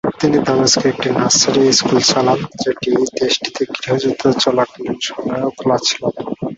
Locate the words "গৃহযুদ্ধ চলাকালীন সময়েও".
3.73-5.49